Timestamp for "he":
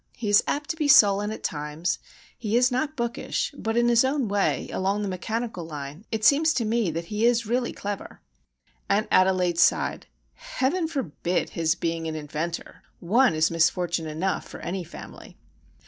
0.17-0.29, 2.35-2.57, 7.13-7.27